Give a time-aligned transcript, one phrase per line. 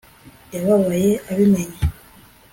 [0.53, 1.79] Yababaye abimenye